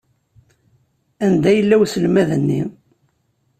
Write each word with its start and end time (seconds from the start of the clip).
Anda 1.25 1.49
yella 1.57 1.75
uselmad-nni? 1.83 2.61